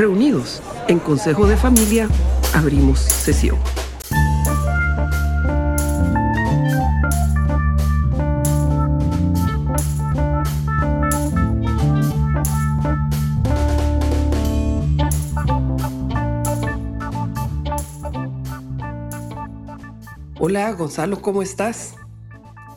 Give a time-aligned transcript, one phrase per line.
[0.00, 2.08] Reunidos en Consejo de Familia,
[2.54, 3.58] abrimos sesión.
[20.38, 21.96] Hola Gonzalo, ¿cómo estás?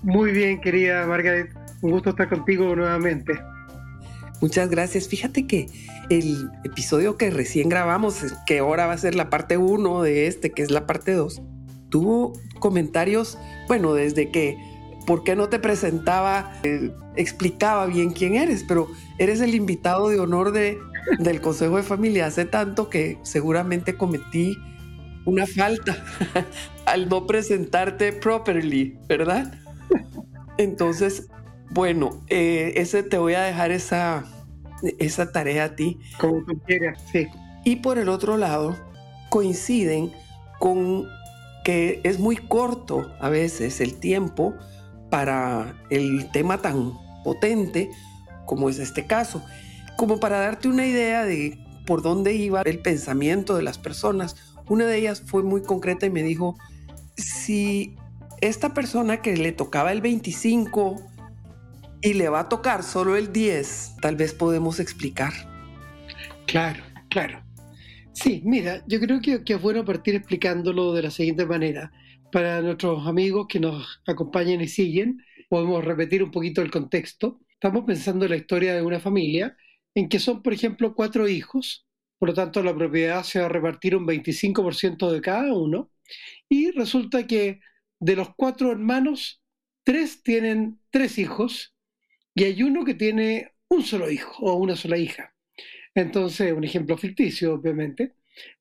[0.01, 1.53] Muy bien, querida Margaret.
[1.83, 3.39] Un gusto estar contigo nuevamente.
[4.41, 5.07] Muchas gracias.
[5.07, 5.67] Fíjate que
[6.09, 10.51] el episodio que recién grabamos, que ahora va a ser la parte 1 de este,
[10.51, 11.41] que es la parte 2,
[11.89, 13.37] tuvo comentarios,
[13.67, 14.57] bueno, desde que,
[15.05, 16.59] ¿por qué no te presentaba?
[16.63, 18.87] Eh, explicaba bien quién eres, pero
[19.19, 20.79] eres el invitado de honor de,
[21.19, 24.57] del Consejo de Familia hace tanto que seguramente cometí
[25.25, 26.03] una falta
[26.85, 29.53] al no presentarte properly, ¿verdad?
[30.57, 31.27] Entonces,
[31.71, 34.25] bueno, eh, ese te voy a dejar esa,
[34.99, 35.99] esa tarea a ti.
[36.19, 37.27] Como tú quieras, sí.
[37.63, 38.77] Y por el otro lado,
[39.29, 40.11] coinciden
[40.59, 41.07] con
[41.63, 44.53] que es muy corto a veces el tiempo
[45.09, 47.89] para el tema tan potente
[48.45, 49.43] como es este caso.
[49.97, 54.35] Como para darte una idea de por dónde iba el pensamiento de las personas,
[54.67, 56.57] una de ellas fue muy concreta y me dijo,
[57.15, 57.95] si
[58.41, 61.10] esta persona que le tocaba el 25
[62.01, 65.33] y le va a tocar solo el 10, tal vez podemos explicar.
[66.47, 67.43] Claro, claro.
[68.13, 71.91] Sí, mira, yo creo que, es bueno partir explicándolo de la siguiente manera.
[72.31, 77.39] Para nuestros amigos que nos acompañan y siguen, podemos repetir un poquito el contexto.
[77.49, 79.55] Estamos pensando en la historia de una familia
[79.93, 81.85] en que son, por ejemplo, cuatro hijos,
[82.17, 85.91] por lo tanto la propiedad se va a repartir un 25% de cada uno,
[86.49, 87.59] y resulta que
[87.99, 89.41] de los cuatro hermanos,
[89.83, 91.75] tres tienen tres hijos
[92.35, 95.33] y hay uno que tiene un solo hijo o una sola hija.
[95.95, 98.15] Entonces, un ejemplo ficticio, obviamente.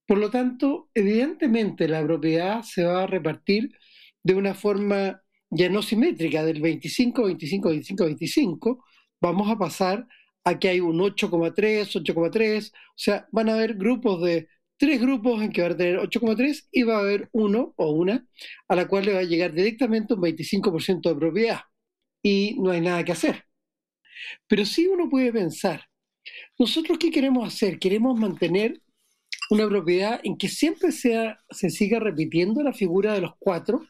[0.07, 3.71] Por lo tanto, evidentemente la propiedad se va a repartir
[4.23, 8.85] de una forma ya no simétrica, del 25, 25, 25, 25,
[9.21, 10.07] vamos a pasar
[10.45, 15.43] a que hay un 8,3, 8,3, o sea, van a haber grupos de tres grupos
[15.43, 18.27] en que va a tener 8,3 y va a haber uno o una
[18.69, 21.61] a la cual le va a llegar directamente un 25% de propiedad.
[22.23, 23.45] Y no hay nada que hacer.
[24.47, 25.85] Pero sí uno puede pensar,
[26.59, 27.79] ¿nosotros qué queremos hacer?
[27.79, 28.81] ¿Queremos mantener
[29.51, 33.87] una propiedad en que siempre sea, se siga repitiendo la figura de los cuatro?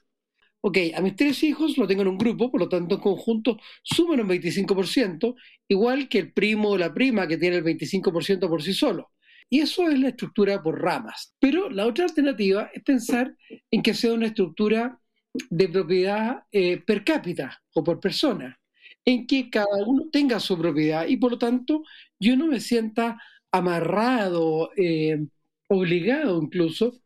[0.62, 3.58] Ok, a mis tres hijos lo tengo en un grupo, por lo tanto en conjunto
[3.82, 5.34] suman un 25%,
[5.68, 9.10] igual que el primo o la prima que tiene el 25% por sí solo.
[9.48, 11.34] Y eso es la estructura por ramas.
[11.40, 13.34] Pero la otra alternativa es pensar
[13.70, 15.00] en que sea una estructura
[15.48, 18.59] de propiedad eh, per cápita o por persona
[19.04, 21.82] en que cada uno tenga su propiedad y por lo tanto
[22.18, 23.20] yo no me sienta
[23.52, 25.26] amarrado, eh,
[25.68, 27.00] obligado incluso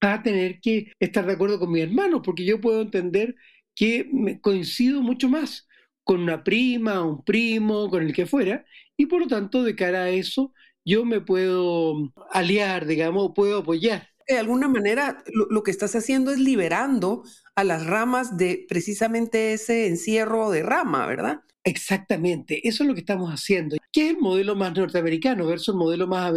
[0.00, 3.34] a tener que estar de acuerdo con mi hermano, porque yo puedo entender
[3.74, 5.66] que me coincido mucho más
[6.04, 8.64] con una prima, un primo, con el que fuera,
[8.96, 10.52] y por lo tanto de cara a eso
[10.84, 14.08] yo me puedo aliar, digamos, puedo apoyar.
[14.26, 17.24] De alguna manera lo que estás haciendo es liberando
[17.54, 21.40] a las ramas de precisamente ese encierro de rama, ¿verdad?
[21.66, 23.76] Exactamente, eso es lo que estamos haciendo.
[23.90, 26.32] ¿Qué es el modelo más norteamericano versus el modelo más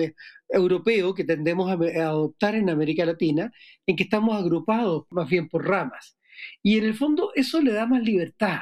[0.48, 3.52] europeo que tendemos a, adoptar en América Latina,
[3.86, 6.18] en que estamos agrupados más bien por ramas?
[6.64, 8.62] Y en el fondo eso le da más libertad.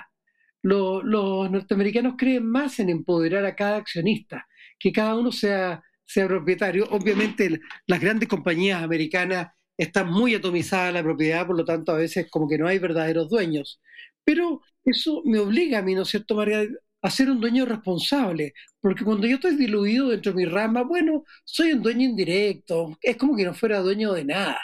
[0.64, 1.03] los
[1.52, 4.47] norteamericanos creen más en empoderar a cada accionista,
[4.80, 6.88] que cada uno sea, sea propietario.
[6.91, 12.27] Obviamente las grandes compañías americanas está muy atomizada la propiedad, por lo tanto a veces
[12.29, 13.81] como que no hay verdaderos dueños.
[14.23, 16.66] Pero eso me obliga a mí, ¿no es cierto, María,
[17.01, 21.23] a ser un dueño responsable, porque cuando yo estoy diluido dentro de mi rama, bueno,
[21.43, 24.59] soy un dueño indirecto, es como que no fuera dueño de nada.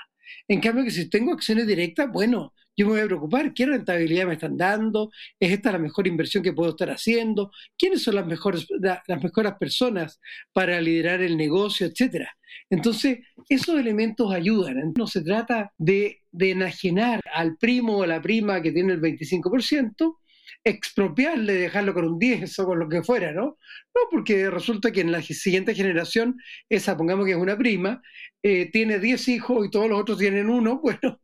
[0.48, 4.28] En cambio que si tengo acciones directas, bueno, yo me voy a preocupar, ¿qué rentabilidad
[4.28, 5.12] me están dando?
[5.40, 7.52] ¿Es esta la mejor inversión que puedo estar haciendo?
[7.78, 10.20] ¿Quiénes son las mejores, las mejores personas
[10.54, 12.36] para liderar el negocio, etcétera?
[12.70, 13.20] Entonces,
[13.50, 14.94] esos elementos ayudan.
[14.98, 19.02] No se trata de, de enajenar al primo o a la prima que tiene el
[19.02, 20.18] 25%,
[20.64, 23.58] expropiarle, dejarlo con un 10 o con lo que fuera, ¿no?
[23.96, 26.38] No, porque resulta que en la siguiente generación,
[26.70, 28.02] esa, pongamos que es una prima,
[28.44, 31.20] eh, tiene 10 hijos y todos los otros tienen uno, bueno.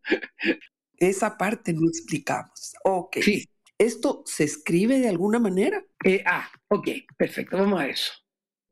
[0.97, 2.73] Esa parte no explicamos.
[2.83, 3.17] Ok.
[3.21, 3.45] Sí.
[3.77, 5.83] ¿Esto se escribe de alguna manera?
[6.03, 8.11] Eh, ah, ok, perfecto, vamos a eso.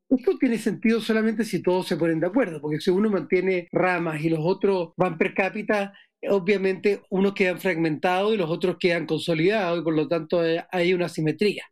[0.10, 4.22] Esto tiene sentido solamente si todos se ponen de acuerdo, porque si uno mantiene ramas
[4.24, 5.94] y los otros van per cápita,
[6.27, 10.42] obviamente unos quedan fragmentados y los otros quedan consolidados y por lo tanto
[10.72, 11.63] hay una simetría.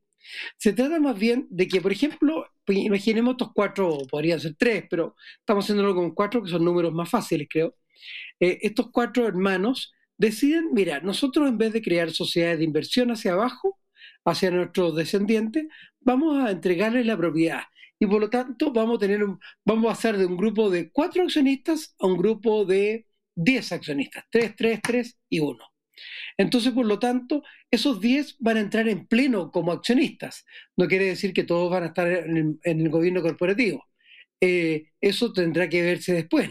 [0.57, 4.85] Se trata más bien de que, por ejemplo, pues imaginemos estos cuatro, podrían ser tres,
[4.89, 7.75] pero estamos haciéndolo con cuatro, que son números más fáciles, creo.
[8.39, 13.33] Eh, estos cuatro hermanos deciden, mira, nosotros en vez de crear sociedades de inversión hacia
[13.33, 13.79] abajo,
[14.25, 15.65] hacia nuestros descendientes,
[15.99, 17.63] vamos a entregarles la propiedad.
[17.99, 20.91] Y por lo tanto vamos a tener un, vamos a hacer de un grupo de
[20.91, 25.73] cuatro accionistas a un grupo de diez accionistas, tres, tres, tres y uno.
[26.37, 30.45] Entonces, por lo tanto, esos 10 van a entrar en pleno como accionistas.
[30.75, 33.85] No quiere decir que todos van a estar en el, gobierno corporativo.
[34.41, 36.49] Eh, eso tendrá que verse después.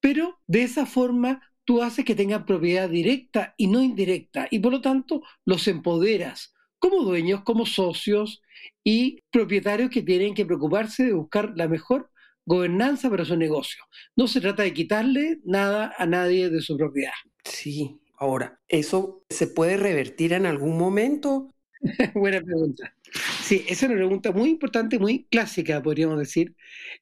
[0.00, 4.72] Pero de esa forma tú haces que tengan propiedad directa y no indirecta y por
[4.72, 8.42] lo tanto los empoderas como dueños, como socios
[8.82, 12.10] y propietarios que tienen que preocuparse de buscar la mejor
[12.44, 13.82] gobernanza para su negocio.
[14.16, 17.12] No se trata de quitarle nada a nadie de su propiedad.
[17.44, 21.54] Sí, ahora, ¿eso se puede revertir en algún momento?
[22.14, 22.94] Buena pregunta.
[23.42, 26.54] Sí, esa es una pregunta muy importante, muy clásica, podríamos decir,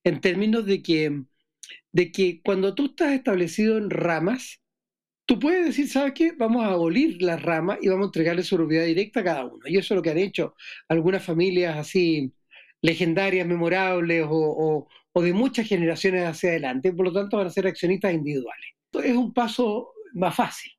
[0.05, 1.23] en términos de que
[1.92, 4.62] de que cuando tú estás establecido en ramas,
[5.26, 6.32] tú puedes decir, ¿sabes qué?
[6.32, 9.60] Vamos a abolir las ramas y vamos a entregarle su propiedad directa a cada uno.
[9.66, 10.54] Y eso es lo que han hecho
[10.88, 12.32] algunas familias así
[12.82, 16.92] legendarias, memorables o, de muchas generaciones hacia adelante.
[16.92, 18.66] Por lo tanto, van a ser accionistas individuales.
[19.04, 20.72] Es un paso más fácil.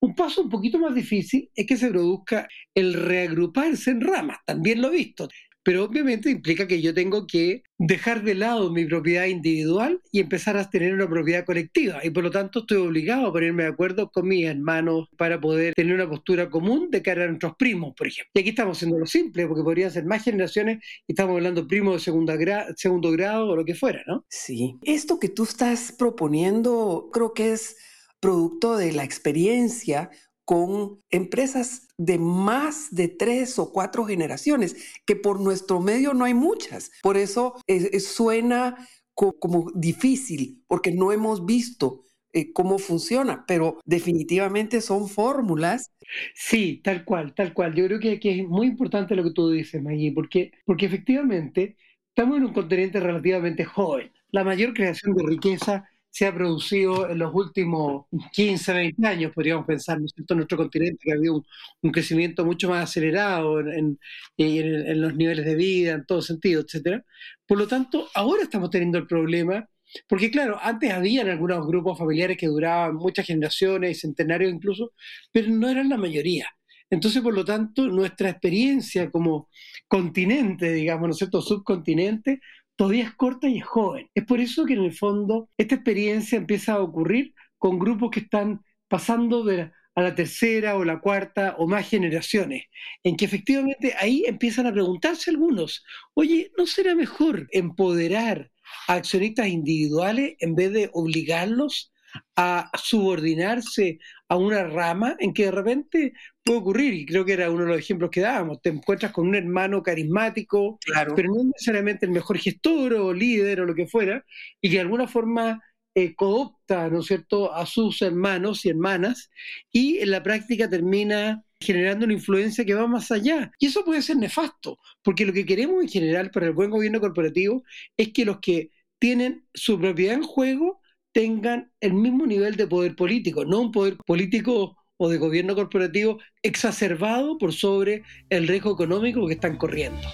[0.00, 4.38] Un paso un poquito más difícil es que se produzca el reagruparse en ramas.
[4.46, 5.28] También lo he visto
[5.68, 10.56] pero obviamente implica que yo tengo que dejar de lado mi propiedad individual y empezar
[10.56, 12.00] a tener una propiedad colectiva.
[12.02, 15.74] Y por lo tanto estoy obligado a ponerme de acuerdo con mis hermanos para poder
[15.74, 18.30] tener una postura común de cara a nuestros primos, por ejemplo.
[18.32, 21.96] Y aquí estamos haciendo lo simple, porque podrían ser más generaciones y estamos hablando primos
[21.96, 24.24] de segundo grado o lo que fuera, ¿no?
[24.30, 24.74] Sí.
[24.84, 27.76] Esto que tú estás proponiendo creo que es
[28.20, 30.08] producto de la experiencia
[30.48, 36.32] con empresas de más de tres o cuatro generaciones, que por nuestro medio no hay
[36.32, 36.90] muchas.
[37.02, 37.56] Por eso
[38.00, 38.74] suena
[39.14, 45.92] como difícil, porque no hemos visto eh, cómo funciona, pero definitivamente son fórmulas.
[46.34, 47.74] Sí, tal cual, tal cual.
[47.74, 51.76] Yo creo que, que es muy importante lo que tú dices, Maggie, porque, porque efectivamente
[52.08, 54.10] estamos en un continente relativamente joven.
[54.30, 59.66] La mayor creación de riqueza se ha producido en los últimos 15, 20 años, podríamos
[59.66, 61.44] pensar, ¿no es cierto?, en nuestro continente, que ha habido
[61.82, 63.98] un, crecimiento mucho más acelerado en,
[64.36, 67.04] en, los niveles de vida, en todo sentido, etcétera.
[67.46, 69.68] Por lo tanto, ahora estamos teniendo el problema,
[70.08, 74.92] porque claro, antes habían algunos grupos familiares que duraban muchas generaciones, centenarios incluso,
[75.32, 76.46] pero no eran la mayoría.
[76.90, 79.48] Entonces, por lo tanto, nuestra experiencia como
[79.86, 82.40] continente, digamos, ¿no es cierto?, subcontinente,
[82.78, 84.08] todavía es corta y es joven.
[84.14, 88.20] Es por eso que en el fondo esta experiencia empieza a ocurrir con grupos que
[88.20, 92.66] están pasando de a la tercera o la cuarta o más generaciones,
[93.02, 95.84] en que efectivamente ahí empiezan a preguntarse algunos,
[96.14, 98.52] oye, ¿no será mejor empoderar
[98.86, 101.92] a accionistas individuales en vez de obligarlos
[102.36, 103.98] a subordinarse
[104.28, 106.12] a una rama en que de repente
[106.48, 109.28] puede ocurrir, y creo que era uno de los ejemplos que dábamos, te encuentras con
[109.28, 110.78] un hermano carismático,
[111.14, 114.24] pero no necesariamente el mejor gestor o líder o lo que fuera,
[114.62, 115.62] y que de alguna forma
[115.94, 119.30] eh, coopta, ¿no es cierto?, a sus hermanos y hermanas,
[119.70, 123.50] y en la práctica termina generando una influencia que va más allá.
[123.58, 127.00] Y eso puede ser nefasto, porque lo que queremos en general para el buen gobierno
[127.00, 127.62] corporativo
[127.96, 130.80] es que los que tienen su propiedad en juego
[131.12, 136.18] tengan el mismo nivel de poder político, no un poder político o de gobierno corporativo
[136.42, 140.06] exacerbado por sobre el riesgo económico que están corriendo.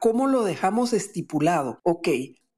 [0.00, 1.80] ¿Cómo lo dejamos estipulado?
[1.82, 2.08] Ok,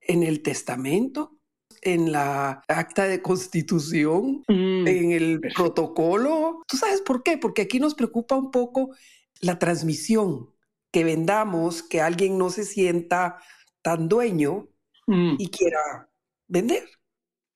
[0.01, 1.39] en el testamento,
[1.83, 6.63] en la acta de constitución, mm, en el protocolo.
[6.69, 7.39] ¿Tú sabes por qué?
[7.39, 8.95] Porque aquí nos preocupa un poco
[9.41, 10.51] la transmisión,
[10.93, 13.39] que vendamos, que alguien no se sienta
[13.83, 14.69] tan dueño
[15.07, 15.37] mm.
[15.39, 16.11] y quiera
[16.47, 16.85] vender.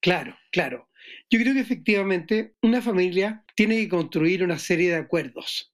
[0.04, 0.90] Claro, claro.
[1.30, 5.72] Yo creo que efectivamente una familia tiene que construir una serie de acuerdos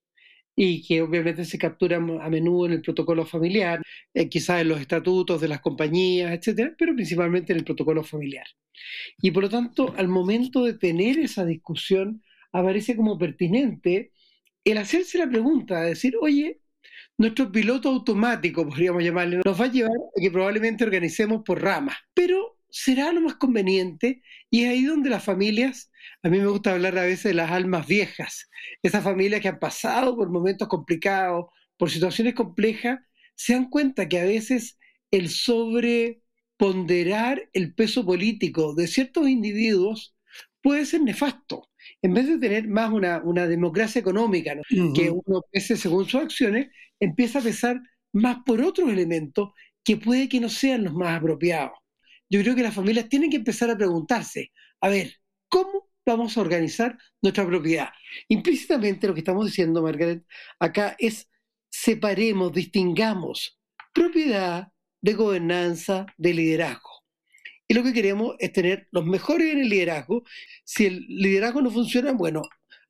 [0.54, 3.82] y que obviamente se capturan a menudo en el protocolo familiar,
[4.14, 8.46] eh, quizás en los estatutos de las compañías, etcétera, pero principalmente en el protocolo familiar.
[9.20, 12.22] Y por lo tanto, al momento de tener esa discusión,
[12.52, 14.12] aparece como pertinente
[14.64, 16.60] el hacerse la pregunta, de decir, oye,
[17.18, 21.96] nuestro piloto automático, podríamos llamarle, nos va a llevar a que probablemente organicemos por ramas,
[22.14, 25.90] pero será lo más conveniente y es ahí donde las familias,
[26.22, 28.48] a mí me gusta hablar a veces de las almas viejas,
[28.82, 31.46] esas familias que han pasado por momentos complicados,
[31.76, 33.00] por situaciones complejas,
[33.34, 34.78] se dan cuenta que a veces
[35.10, 40.14] el sobreponderar el peso político de ciertos individuos
[40.62, 41.68] puede ser nefasto.
[42.02, 44.54] En vez de tener más una, democracia económica,
[44.94, 46.68] que uno pese según sus acciones,
[47.00, 47.80] empieza a pesar
[48.12, 49.50] más por otros elementos
[49.82, 51.79] que puede que no sean los más apropiados.
[52.30, 55.16] Yo creo que las familias tienen que empezar a preguntarse, a ver,
[55.48, 57.88] ¿cómo vamos a organizar nuestra propiedad?
[58.28, 60.24] Implícitamente lo que estamos diciendo, Margaret,
[60.58, 61.28] acá es
[61.68, 63.58] separemos, distingamos
[63.92, 64.68] propiedad
[65.00, 67.04] de gobernanza, de liderazgo.
[67.66, 70.24] Y lo que queremos es tener los mejores en el liderazgo.
[70.64, 72.42] Si el liderazgo no funciona, bueno,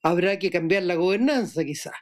[0.03, 1.95] habrá que cambiar la gobernanza quizás.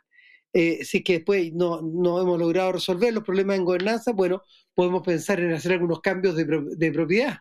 [0.52, 4.42] Eh, si es que después no, no, hemos logrado resolver los problemas en gobernanza, bueno,
[4.79, 7.39] podemos pensar en hacer algunos cambios de, propiedad.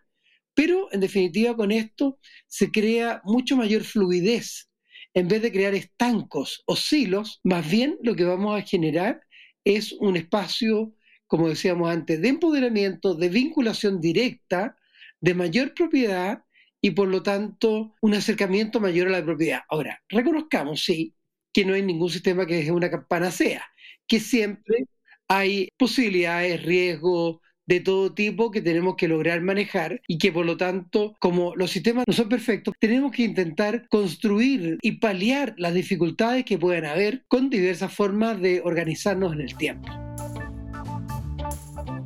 [0.55, 2.17] Pero, en definitiva, con esto
[2.47, 4.71] se crea mucho mayor fluidez.
[5.13, 9.21] En vez de crear estancos o silos, más bien lo que vamos a generar
[9.63, 10.95] es un espacio,
[11.27, 14.75] como decíamos antes, de empoderamiento, de vinculación directa,
[15.21, 16.43] de mayor propiedad
[16.81, 19.61] y por lo tanto un acercamiento mayor a la propiedad.
[19.69, 21.13] Ahora, reconozcamos, sí,
[21.53, 23.63] que no hay ningún sistema que es una panacea,
[24.07, 24.87] que siempre
[25.27, 30.55] hay posibilidades, riesgos de todo tipo que tenemos que lograr manejar y que por lo
[30.55, 36.45] tanto, como los sistemas no son perfectos, tenemos que intentar construir y paliar las dificultades
[36.45, 39.89] que puedan haber con diversas formas de organizarnos en el tiempo.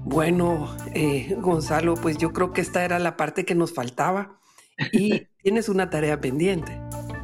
[0.04, 4.40] Bueno, eh, Gonzalo, pues yo creo que esta era la parte que nos faltaba
[4.92, 6.78] y tienes una tarea pendiente.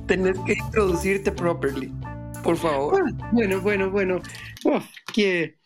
[0.06, 1.92] Tener que introducirte properly,
[2.44, 3.04] por favor.
[3.04, 4.22] Ah, bueno, bueno, bueno.
[4.64, 4.82] Oh,
[5.14, 5.57] que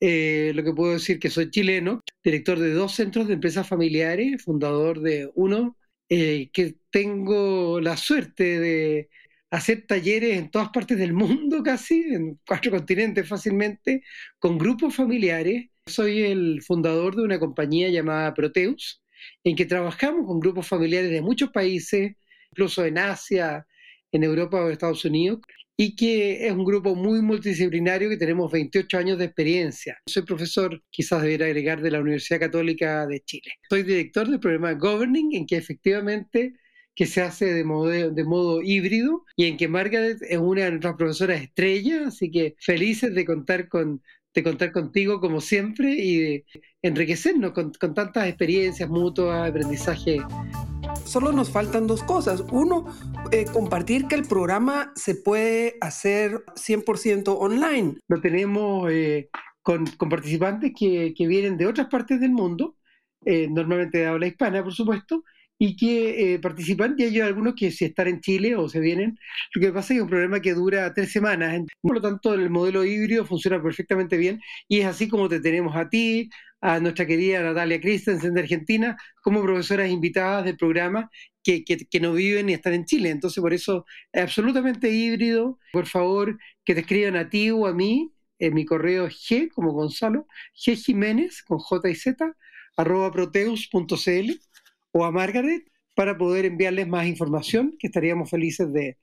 [0.00, 4.42] eh, lo que puedo decir que soy chileno, director de dos centros de empresas familiares,
[4.42, 5.76] fundador de uno,
[6.08, 9.10] eh, que tengo la suerte de
[9.50, 14.02] hacer talleres en todas partes del mundo casi, en cuatro continentes fácilmente,
[14.38, 15.66] con grupos familiares.
[15.86, 19.02] Soy el fundador de una compañía llamada Proteus,
[19.44, 22.12] en que trabajamos con grupos familiares de muchos países,
[22.52, 23.66] incluso en Asia,
[24.12, 25.40] en Europa o en Estados Unidos,
[25.82, 29.96] y que es un grupo muy multidisciplinario que tenemos 28 años de experiencia.
[30.04, 33.52] Soy profesor, quizás debiera agregar, de la Universidad Católica de Chile.
[33.70, 36.52] Soy director del programa Governing, en que efectivamente
[36.94, 40.70] que se hace de modo, de modo híbrido y en que Margaret es una de
[40.72, 44.02] nuestras profesoras estrellas, así que felices de contar con
[44.34, 46.44] de contar contigo como siempre y de
[46.82, 50.18] enriquecernos con, tantas experiencias mutuas, aprendizaje.
[51.10, 52.44] Solo nos faltan dos cosas.
[52.52, 52.86] Uno,
[53.32, 57.96] eh, compartir que el programa se puede hacer 100% online.
[58.06, 59.28] Lo tenemos eh,
[59.60, 62.76] con, participantes que, vienen de otras partes del mundo,
[63.24, 65.24] eh, normalmente de habla hispana, por supuesto,
[65.58, 69.18] y que eh, participan, y hay algunos que si están en Chile o se vienen,
[69.54, 72.32] lo que pasa es que es un problema que dura tres semanas, por lo tanto
[72.34, 76.78] el modelo híbrido funciona perfectamente bien y es así como te tenemos a ti, a
[76.80, 81.10] nuestra querida Natalia Christensen de Argentina, como profesoras invitadas del programa
[81.42, 85.86] que, que, no viven ni están en Chile, entonces por eso es absolutamente híbrido, por
[85.86, 90.26] favor que te escriban a ti o a mí, en mi correo G como Gonzalo,
[90.54, 92.36] G Jiménez con J y Z,
[92.76, 94.30] arroba proteus.cl
[94.92, 98.96] o a Margaret para poder enviarles más información, que estaríamos felices de,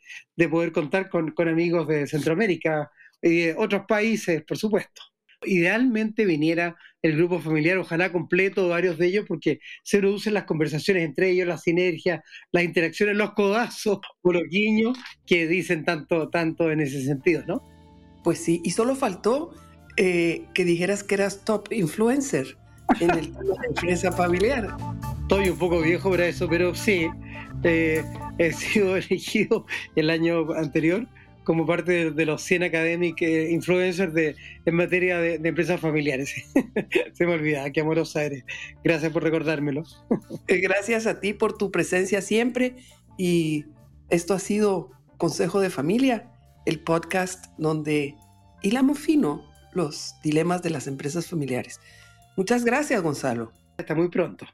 [0.49, 2.89] poder contar con, amigos de Centroamérica
[3.21, 5.01] y de otros países, por supuesto.
[5.45, 11.03] Idealmente viniera el grupo familiar, ojalá completo, varios de ellos, porque se producen las conversaciones
[11.03, 16.71] entre ellos, las sinergias, las interacciones, los codazos o los guiños que dicen tanto, tanto
[16.71, 17.63] en ese sentido, ¿no?
[18.23, 19.53] Pues sí, y solo faltó
[19.95, 22.57] eh, que dijeras que eras top influencer
[22.99, 24.75] en el tema de empresa familiar.
[25.21, 27.07] Estoy un poco viejo para eso, pero sí,
[27.63, 28.03] eh,
[28.37, 29.65] he sido elegido
[29.95, 31.07] el año anterior
[31.47, 34.35] como parte de, los 100 academic eh, influencers de,
[34.65, 36.35] en materia de, empresas familiares.
[37.13, 38.43] Se me olvida, qué amorosa eres.
[38.83, 39.83] Gracias por recordármelo.
[40.49, 42.75] Eh, gracias a ti por tu presencia siempre
[43.17, 43.65] y
[44.09, 46.31] esto ha sido Consejo de Familia,
[46.65, 48.15] el podcast donde
[48.61, 51.79] hilamos fino los dilemas de las empresas familiares.
[52.35, 53.51] Muchas gracias, Gonzalo.
[53.77, 54.45] Hasta muy pronto.